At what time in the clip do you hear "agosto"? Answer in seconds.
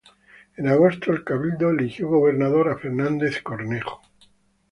0.67-1.11